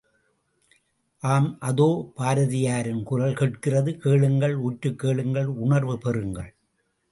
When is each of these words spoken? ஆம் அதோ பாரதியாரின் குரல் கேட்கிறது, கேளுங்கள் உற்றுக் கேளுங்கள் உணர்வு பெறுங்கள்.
ஆம் 1.23 1.57
அதோ 1.59 1.87
பாரதியாரின் 2.17 3.03
குரல் 3.03 3.33
கேட்கிறது, 3.33 3.97
கேளுங்கள் 3.97 4.55
உற்றுக் 4.55 4.99
கேளுங்கள் 4.99 5.45
உணர்வு 5.45 5.97
பெறுங்கள். 6.05 6.51